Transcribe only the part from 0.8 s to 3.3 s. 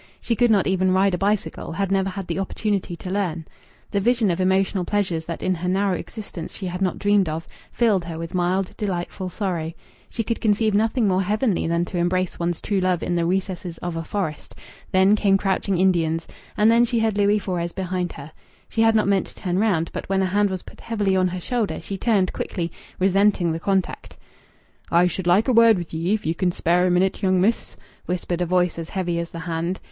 ride a bicycle, had never had the opportunity to